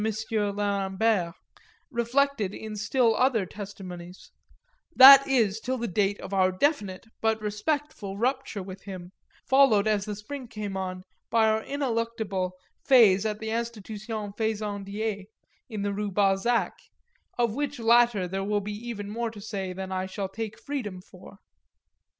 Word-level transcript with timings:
Lerambert, 0.03 1.35
reflected 1.91 2.55
in 2.55 2.75
still 2.75 3.15
other 3.15 3.45
testimonies 3.45 4.31
that 4.95 5.27
is 5.27 5.59
till 5.59 5.77
the 5.77 5.87
date 5.87 6.19
of 6.21 6.33
our 6.33 6.51
definite 6.51 7.05
but 7.21 7.39
respectful 7.39 8.17
rupture 8.17 8.63
with 8.63 8.81
him, 8.85 9.11
followed 9.45 9.87
as 9.87 10.05
the 10.05 10.15
spring 10.15 10.47
came 10.47 10.75
on 10.75 11.03
by 11.29 11.47
our 11.47 11.61
ineluctable 11.61 12.53
phase 12.83 13.27
at 13.27 13.37
the 13.37 13.51
Institution 13.51 14.33
Fezandié 14.33 15.25
in 15.69 15.83
the 15.83 15.93
Rue 15.93 16.09
Balzac; 16.09 16.73
of 17.37 17.53
which 17.53 17.77
latter 17.77 18.27
there 18.27 18.43
will 18.43 18.59
be 18.61 18.73
even 18.73 19.07
more 19.07 19.29
to 19.29 19.39
say 19.39 19.71
than 19.71 19.91
I 19.91 20.07
shall 20.07 20.29
take 20.29 20.57
freedom 20.59 20.99
for. 21.03 21.37